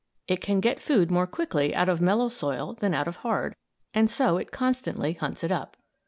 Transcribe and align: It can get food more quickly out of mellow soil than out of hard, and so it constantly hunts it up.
It 0.27 0.41
can 0.41 0.61
get 0.61 0.81
food 0.81 1.11
more 1.11 1.27
quickly 1.27 1.75
out 1.75 1.87
of 1.87 2.01
mellow 2.01 2.27
soil 2.29 2.73
than 2.73 2.95
out 2.95 3.07
of 3.07 3.17
hard, 3.17 3.55
and 3.93 4.09
so 4.09 4.37
it 4.37 4.49
constantly 4.49 5.13
hunts 5.13 5.43
it 5.43 5.51
up. 5.51 5.77